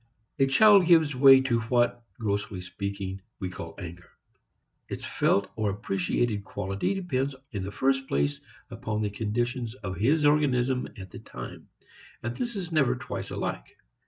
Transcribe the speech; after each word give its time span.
A 0.39 0.47
child 0.47 0.87
gives 0.87 1.13
way 1.13 1.41
to 1.41 1.59
what, 1.61 2.01
grossly 2.17 2.61
speaking, 2.61 3.21
we 3.37 3.51
call 3.51 3.75
anger. 3.77 4.09
Its 4.89 5.05
felt 5.05 5.51
or 5.55 5.69
appreciated 5.69 6.43
quality 6.43 6.95
depends 6.95 7.35
in 7.51 7.63
the 7.63 7.71
first 7.71 8.07
place 8.07 8.41
upon 8.71 9.03
the 9.03 9.11
condition 9.11 9.67
of 9.83 9.97
his 9.97 10.25
organism 10.25 10.87
at 10.97 11.11
the 11.11 11.19
time, 11.19 11.69
and 12.23 12.35
this 12.35 12.55
is 12.55 12.71
never 12.71 12.95
twice 12.95 13.29
alike. 13.29 13.77